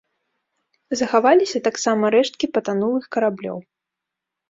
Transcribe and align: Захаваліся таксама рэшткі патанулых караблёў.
Захаваліся 1.01 1.63
таксама 1.69 2.05
рэшткі 2.17 2.53
патанулых 2.59 3.05
караблёў. 3.17 3.57